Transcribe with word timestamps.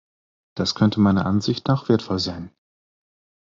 Das 0.55 0.73
könnte 0.73 0.99
meiner 0.99 1.27
Ansicht 1.27 1.67
nach 1.67 1.87
wertvoll 1.87 2.17
sein. 2.17 2.49